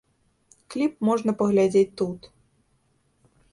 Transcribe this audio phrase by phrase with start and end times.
[0.73, 2.19] Кліп можна паглядзець тут.